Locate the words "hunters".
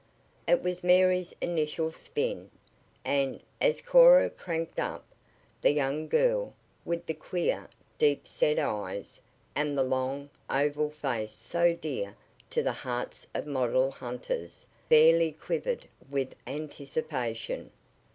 13.91-14.65